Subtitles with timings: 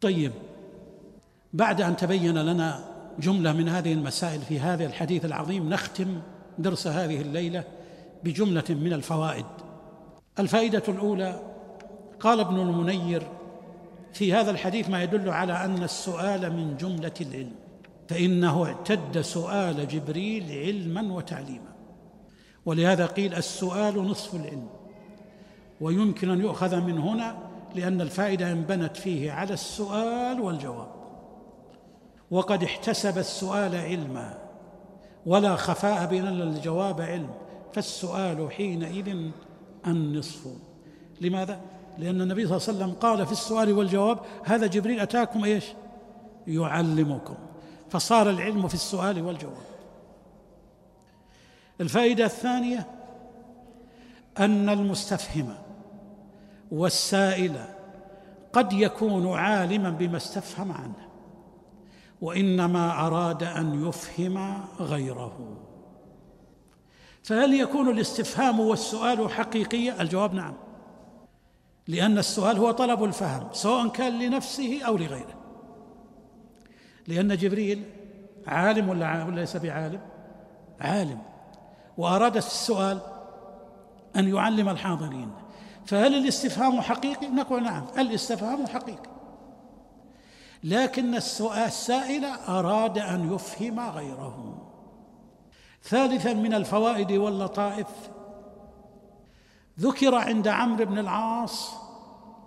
[0.00, 0.32] طيب
[1.52, 2.84] بعد أن تبين لنا
[3.18, 6.20] جملة من هذه المسائل في هذا الحديث العظيم نختم
[6.58, 7.64] درس هذه الليلة
[8.24, 9.44] بجملة من الفوائد.
[10.38, 11.40] الفائدة الأولى
[12.20, 13.22] قال ابن المنير
[14.12, 17.54] في هذا الحديث ما يدل على أن السؤال من جملة العلم
[18.08, 21.70] فإنه اعتد سؤال جبريل علما وتعليما.
[22.66, 24.68] ولهذا قيل السؤال نصف العلم
[25.80, 30.88] ويمكن أن يؤخذ من هنا لأن الفائدة انبنت فيه على السؤال والجواب.
[32.30, 34.38] وقد احتسب السؤال علما
[35.26, 37.30] ولا خفاء بين الجواب علم
[37.72, 39.30] فالسؤال حينئذ
[39.86, 40.46] النصف.
[41.20, 41.60] لماذا؟
[41.98, 45.64] لأن النبي صلى الله عليه وسلم قال في السؤال والجواب هذا جبريل أتاكم إيش؟
[46.46, 47.34] يعلمكم.
[47.90, 49.70] فصار العلم في السؤال والجواب.
[51.80, 52.86] الفائدة الثانية
[54.38, 55.54] أن المستفهم
[56.70, 57.64] والسائل
[58.52, 61.08] قد يكون عالما بما استفهم عنه
[62.20, 65.56] وإنما أراد أن يفهم غيره.
[67.22, 70.54] فهل يكون الاستفهام والسؤال حقيقيه الجواب نعم
[71.88, 75.34] لأن السؤال هو طلب الفهم سواء كان لنفسه أو لغيره.
[77.06, 77.84] لأن جبريل
[78.46, 80.00] عالم ولا ليس بعالم؟
[80.80, 81.18] عالم
[81.96, 83.00] وأراد السؤال
[84.16, 85.30] أن يعلم الحاضرين.
[85.86, 89.10] فهل الاستفهام حقيقي؟ نقول نعم الاستفهام حقيقي.
[90.64, 94.66] لكن السائل أراد أن يفهم غيره.
[95.82, 97.86] ثالثا من الفوائد واللطائف.
[99.80, 101.70] ذكر عند عمرو بن العاص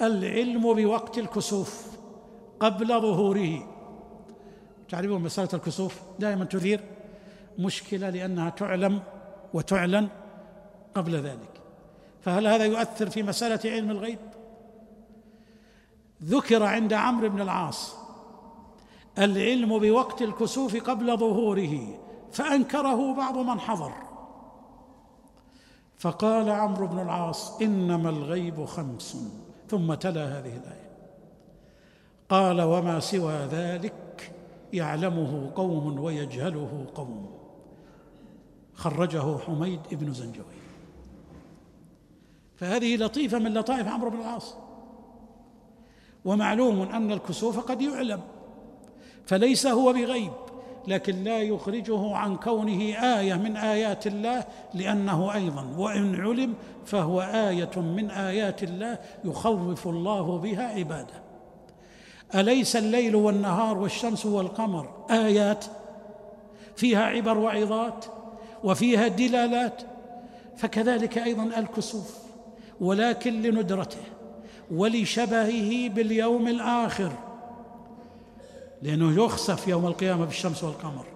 [0.00, 1.86] العلم بوقت الكسوف
[2.60, 3.74] قبل ظهوره.
[4.88, 6.80] تعرفون مسألة الكسوف؟ دائما تثير
[7.58, 9.02] مشكلة لأنها تعلم
[9.54, 10.08] وتعلن
[10.94, 11.53] قبل ذلك.
[12.24, 14.18] فهل هذا يؤثر في مسألة علم الغيب؟
[16.24, 17.94] ذكر عند عمرو بن العاص
[19.18, 21.98] العلم بوقت الكسوف قبل ظهوره
[22.32, 23.92] فأنكره بعض من حضر.
[25.96, 29.16] فقال عمرو بن العاص إنما الغيب خمس.
[29.68, 30.90] ثم تلا هذه الآية.
[32.28, 34.32] قال وما سوى ذلك
[34.72, 37.30] يعلمه قوم ويجهله قوم.
[38.74, 40.44] خرجه حميد بن زنجوي
[42.56, 44.54] فهذه لطيفة من لطائف عمرو بن العاص.
[46.24, 48.20] ومعلوم أن الكسوف قد يعلم
[49.26, 50.32] فليس هو بغيب
[50.86, 52.82] لكن لا يخرجه عن كونه
[53.18, 54.44] آية من آيات الله
[54.74, 56.54] لأنه أيضا وإن علم
[56.86, 61.24] فهو آية من آيات الله يخوف الله بها عباده.
[62.34, 65.64] أليس الليل والنهار والشمس والقمر آيات؟
[66.76, 68.04] فيها عبر وعظات
[68.64, 69.82] وفيها دلالات
[70.56, 72.23] فكذلك أيضا الكسوف.
[72.80, 74.02] ولكن لندرته
[74.70, 77.12] ولشبهه باليوم الآخر
[78.82, 81.06] لأنه يخسف يوم القيامة بالشمس والقمر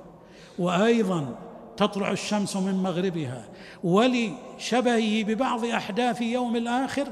[0.59, 1.35] وأيضا
[1.77, 3.45] تطلع الشمس من مغربها
[3.85, 7.09] ولشبهه ببعض أحداث يوم الآخر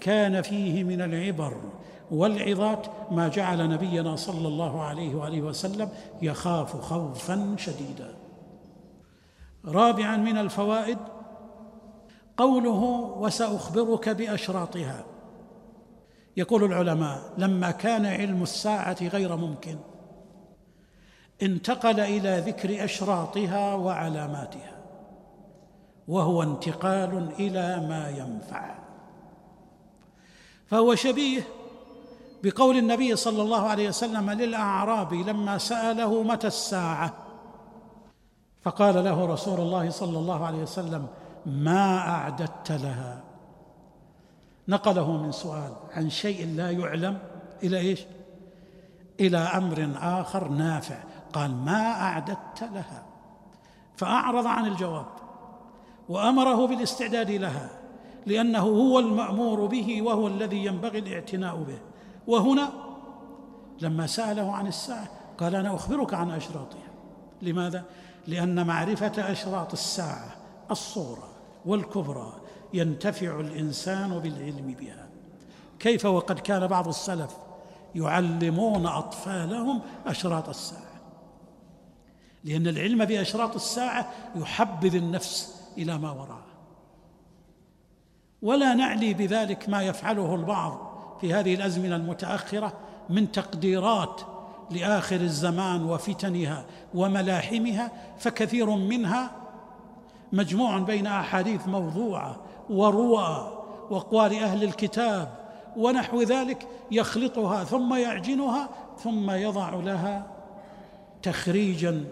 [0.00, 1.56] كان فيه من العبر
[2.10, 5.88] والعظات ما جعل نبينا صلى الله عليه وآله وسلم
[6.22, 8.14] يخاف خوفا شديدا.
[9.64, 10.98] رابعا من الفوائد
[12.36, 12.80] قوله
[13.18, 15.04] وسأخبرك بأشراطها.
[16.36, 19.76] يقول العلماء لما كان علم الساعة غير ممكن
[21.42, 24.76] انتقل إلى ذكر أشراطها وعلاماتها
[26.08, 28.74] وهو انتقال إلى ما ينفع.
[30.66, 31.42] فهو شبيه
[32.42, 37.14] بقول النبي صلى الله عليه وسلم للاعرابي لما سأله متى الساعة.
[38.62, 41.06] فقال له رسول الله صلى الله عليه وسلم
[41.46, 43.20] ما أعددت لها.
[44.68, 47.18] نقله من سؤال عن شيء لا يعلم
[47.62, 48.00] إلى إيش؟
[49.20, 50.98] إلى أمر آخر نافع.
[51.32, 53.02] قال ما أعددت لها.
[53.96, 55.06] فأعرض عن الجواب
[56.08, 57.70] وأمره بالاستعداد لها
[58.26, 61.78] لأنه هو المأمور به وهو الذي ينبغي الاعتناء به.
[62.26, 62.72] وهنا
[63.80, 65.08] لما سأله عن الساعة
[65.38, 66.88] قال أنا أخبرك عن أشراطها.
[67.42, 67.84] لماذا؟
[68.26, 70.36] لأن معرفة أشراط الساعة
[70.70, 71.33] الصورة.
[71.66, 72.32] والكبرى
[72.74, 75.08] ينتفع الإنسان بالعلم بها.
[75.78, 77.36] كيف وقد كان بعض السلف
[77.94, 80.94] يعلمون أطفالهم أشراط الساعة؟
[82.44, 86.44] لأن العلم بأشراط الساعة يحبذ النفس إلى ما وراءه.
[88.42, 92.72] ولا نعلي بذلك ما يفعله البعض في هذه الأزمنة المتأخرة
[93.10, 94.20] من تقديرات
[94.70, 96.64] لآخر الزمان وفتنها
[96.94, 99.30] وملاحمها فكثير منها
[100.34, 102.36] مجموع بين أحاديث موضوعة
[102.70, 105.34] وروى واقوال أهل الكتاب
[105.76, 110.26] ونحو ذلك يخلطها ثم يعجنها ثم يضع لها
[111.22, 112.04] تخريجا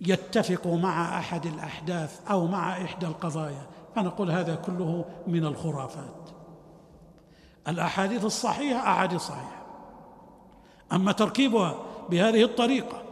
[0.00, 6.30] يتفق مع أحد الأحداث أو مع إحدى القضايا فنقول هذا كله من الخرافات.
[7.68, 9.66] الأحاديث الصحيحة احاديث صحيحة.
[10.92, 11.74] أما تركيبها
[12.10, 13.02] بهذه الطريقة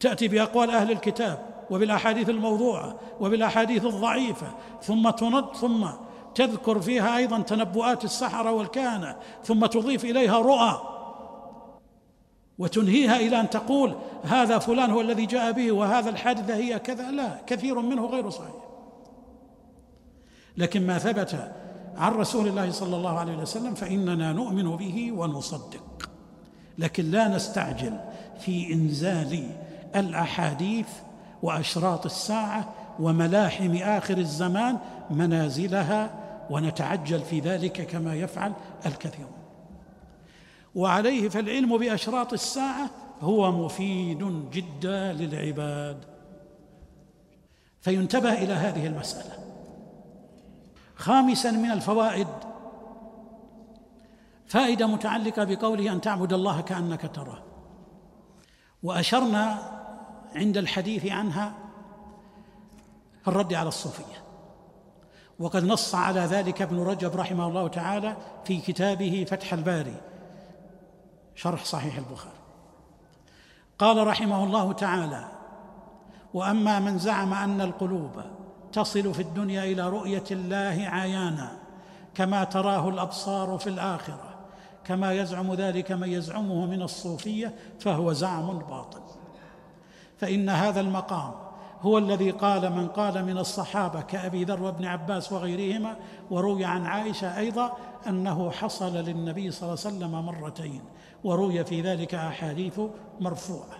[0.00, 4.46] تأتي بأقوال أهل الكتاب وبالأحاديث الموضوعة وبالأحاديث الضعيفة
[4.82, 5.86] ثم تند ثم
[6.34, 10.80] تذكر فيها أيضا تنبؤات السحرة والكهنة ثم تضيف إليها رؤى
[12.58, 17.10] وتنهيها إلى أن تقول هذا فلان هو الذي جاء به وهذا الحادثة هي كذا.
[17.10, 18.64] لا كثير منه غير صحيح.
[20.56, 21.52] لكن ما ثبت
[21.96, 26.10] عن رسول الله صلى الله عليه وسلم فإننا نؤمن به ونصدق.
[26.78, 28.00] لكن لا نستعجل
[28.40, 29.46] في إنزال
[29.96, 30.88] الأحاديث
[31.42, 34.78] وأشراط الساعة وملاحم آخر الزمان
[35.10, 36.10] منازلها
[36.50, 38.52] ونتعجل في ذلك كما يفعل
[38.86, 39.32] الكثيرون.
[40.74, 42.90] وعليه فالعلم بأشراط الساعة
[43.20, 46.04] هو مفيد جدا للعباد.
[47.80, 49.32] فينتبه إلى هذه المسألة.
[50.96, 52.28] خامسا من الفوائد
[54.46, 57.42] فائدة متعلقة بقوله أن تعبد الله كأنك تراه.
[58.82, 59.79] وأشرنا
[60.34, 61.54] عند الحديث عنها
[63.22, 64.24] في الرد على الصوفية.
[65.38, 70.00] وقد نص على ذلك ابن رجب رحمه الله تعالى في كتابه فتح الباري
[71.34, 72.40] شرح صحيح البخاري.
[73.78, 75.28] قال رحمه الله تعالى
[76.34, 78.22] وأما من زعم أن القلوب
[78.72, 81.58] تصل في الدنيا إلى رؤية الله عيانا
[82.14, 84.34] كما تراه الأبصار في الآخرة
[84.84, 89.00] كما يزعم ذلك من يزعمه من الصوفية فهو زعم باطل.
[90.20, 91.32] فإن هذا المقام
[91.80, 95.96] هو الذي قال من قال من الصحابة كأبي ذر وابن عباس وغيرهما
[96.30, 97.72] وروي عن عائشة أيضا
[98.06, 100.82] أنه حصل للنبي صلى الله عليه وسلم مرتين
[101.24, 102.80] وروي في ذلك أحاديث
[103.20, 103.78] مرفوعة.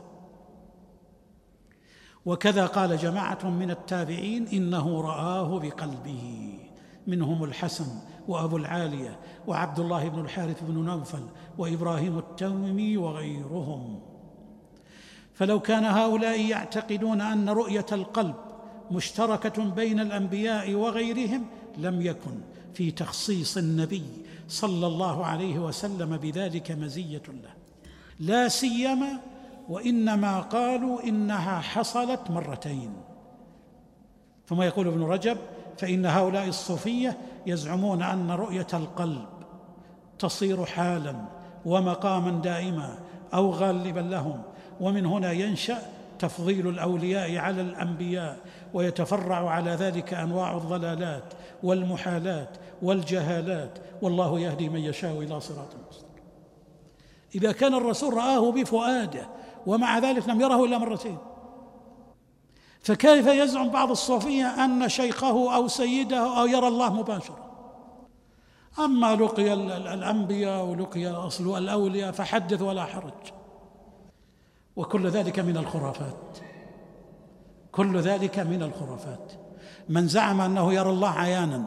[2.26, 6.54] وكذا قال جماعة من التابعين إنه رآه بقلبه
[7.06, 7.87] منهم الحسن
[8.28, 11.22] وأبو العالية وعبد الله بن الحارث بن نوفل
[11.58, 14.09] وإبراهيم التومي وغيرهم.
[15.40, 18.34] فلو كان هؤلاء يعتقدون أن رؤية القلب
[18.90, 21.46] مشتركة بين الأنبياء وغيرهم
[21.78, 22.40] لم يكن.
[22.75, 24.04] في تخصيص النبي
[24.48, 27.50] صلى الله عليه وسلم بذلك مزية له.
[28.20, 29.20] لا سيما
[29.69, 32.92] وإنما قالوا إنها حصلت مرتين.
[34.48, 35.37] ثم يقول ابن رجب
[35.78, 39.28] فإن هؤلاء الصوفية يزعمون أن رؤية القلب
[40.19, 41.14] تصير حالا
[41.64, 42.98] ومقاما دائما.
[43.34, 44.42] أو غالبا لهم.
[44.80, 45.78] ومن هنا ينشأ
[46.18, 48.36] تفضيل الأولياء على الأنبياء
[48.74, 51.24] ويتفرع على ذلك أنواع الضلالات
[51.62, 53.78] والمحالات والجهالات.
[54.02, 56.24] والله يهدي من يشاء إلى صراط مستقيم.
[57.34, 59.28] إذا كان الرسول رآه بفؤاده
[59.66, 61.18] ومع ذلك لم يره إلا مرتين.
[62.82, 67.50] فكيف يزعم بعض الصوفية أن شيخه أو سيده أو يرى الله مباشره
[68.78, 69.52] أما لقي
[69.94, 73.32] الأنبياء ولقي الاصل الأولياء فحدث ولا حرج.
[74.76, 76.38] وكل ذلك من الخرافات.
[77.72, 79.32] كل ذلك من الخرافات.
[79.88, 81.64] من زعم أنه يرى الله عيانا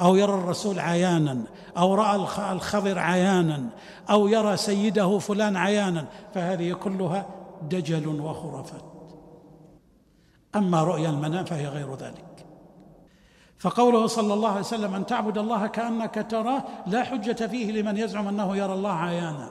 [0.00, 1.42] أو يرى الرسول عيانا
[1.78, 2.16] أو رأى
[2.52, 3.68] الخضر عيانا
[4.10, 7.26] أو يرى سيده فلان عيانا فهذه كلها
[7.62, 8.82] دجل وخرافات.
[10.56, 12.27] أما رؤيا المنام فهي غير ذلك.
[13.58, 18.28] فقوله صلى الله عليه وسلم أن تعبد الله كأنك تراه لا حجة فيه لمن يزعم
[18.28, 19.50] أنه يرى الله عيانا.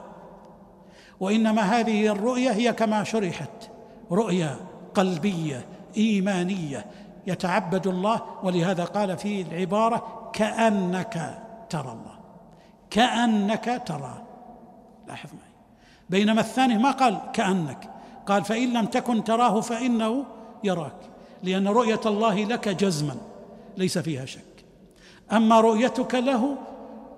[1.20, 3.70] وإنما هذه الرؤية هي كما شرحت
[4.12, 4.56] رؤية
[4.94, 6.86] قلبية إيمانية
[7.26, 11.38] يتعبد الله ولهذا قال في العبارة كأنك
[11.70, 12.18] ترى الله.
[12.90, 14.22] كأنك ترى.
[15.08, 15.52] لاحظ معي.
[16.10, 17.90] بينما الثاني ما قال كأنك
[18.26, 20.24] قال فإن لم تكن تراه فإنه
[20.64, 20.96] يراك
[21.42, 23.16] لأن رؤية الله لك جزما.
[23.78, 24.64] ليس فيها شك.
[25.32, 26.56] أما رؤيتك له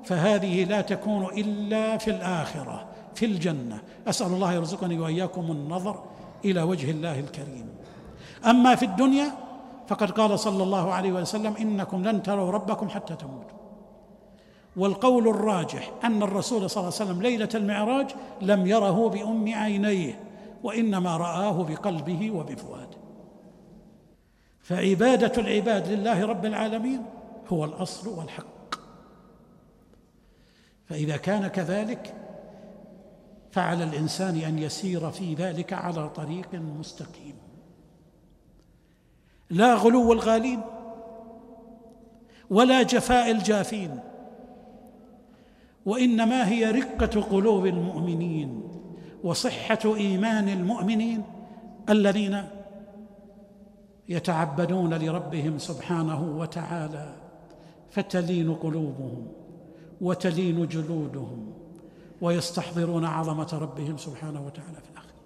[0.04, 3.80] فهذه لا تكون إلا في الآخرة في الجنة.
[4.08, 6.02] أسأل الله يرزقني وإياكم النظر
[6.44, 7.66] إلى وجه الله الكريم.
[8.46, 9.32] أما في الدنيا
[9.88, 13.58] فقد قال صلى الله عليه وسلم إنكم لن تروا ربكم حتى تموتوا.
[14.76, 18.10] والقول الراجح أن الرسول صلى الله عليه وسلم ليلة المعراج
[18.42, 20.20] لم يره بأم عينيه
[20.62, 22.99] وإنما رآه بقلبه وبفؤاده.
[24.62, 27.06] فعبادة العباد لله رب العالمين
[27.48, 28.74] هو الأصل والحق.
[30.84, 32.14] فإذا كان كذلك
[33.50, 37.34] فعلى الإنسان أن يسير في ذلك على طريق مستقيم.
[39.50, 40.60] لا غلو الغالين
[42.50, 44.00] ولا جفاء الجافين
[45.86, 48.62] وإنما هي رقة قلوب المؤمنين
[49.24, 51.22] وصحة إيمان المؤمنين
[51.88, 52.44] الذين
[54.10, 57.16] يتعبدون لربهم سبحانه وتعالى
[57.90, 59.32] فتلين قلوبهم
[60.00, 61.52] وتلين جلودهم
[62.20, 65.20] ويستحضرون عظمة ربهم سبحانه وتعالى في الآخرة.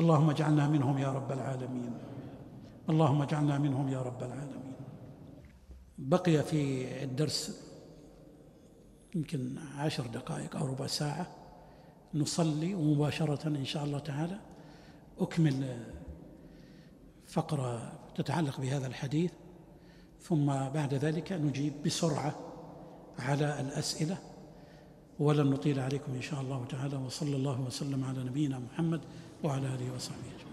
[0.00, 1.92] اللهم اجعلنا منهم يا رب العالمين.
[2.90, 4.72] اللهم اجعلنا منهم يا رب العالمين.
[5.98, 7.62] بقي في الدرس
[9.14, 11.26] يمكن عشر دقائق أو ربع ساعة.
[12.14, 14.38] نصلي ومباشره إن شاء الله تعالى.
[15.20, 15.64] أكمل
[17.28, 19.32] فقرة تتعلق بهذا الحديث
[20.20, 22.34] ثم بعد ذلك نجيب بسرعة
[23.18, 24.18] على الأسئلة
[25.18, 29.00] ولن نطيل عليكم إن شاء الله تعالى وصلى الله وسلم على نبينا محمد
[29.44, 30.47] وعلى آله وصحبه أجمعين.